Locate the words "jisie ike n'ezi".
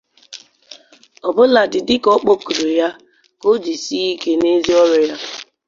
3.63-4.71